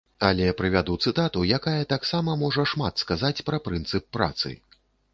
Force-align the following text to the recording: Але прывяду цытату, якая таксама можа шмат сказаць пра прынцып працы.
Але 0.27 0.45
прывяду 0.61 0.95
цытату, 1.07 1.43
якая 1.59 1.83
таксама 1.93 2.37
можа 2.47 2.67
шмат 2.75 3.05
сказаць 3.07 3.37
пра 3.51 3.65
прынцып 3.71 4.13
працы. 4.19 4.61